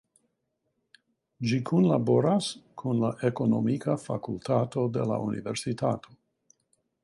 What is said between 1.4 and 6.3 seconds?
Ĝi kunlaboras kun la ekonomika fakultato de la universitato.